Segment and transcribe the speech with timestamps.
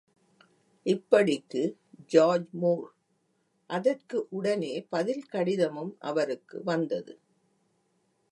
[0.85, 1.73] இப்படிக்கு,
[2.05, 2.87] George Moore.
[3.67, 7.19] அதற்கு உடனே பதில் கடிதமும் அவருக்கு வந்தது.